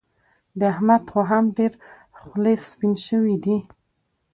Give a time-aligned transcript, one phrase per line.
[0.59, 1.73] د احمد خو هم ډېر
[2.19, 3.57] خلي سپين شوي دي.